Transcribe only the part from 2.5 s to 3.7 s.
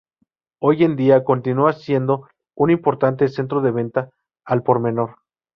un importante centro de